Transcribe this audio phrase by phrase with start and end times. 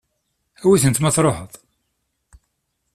[0.65, 1.51] Awi-tent ma tṛuḥeḍ.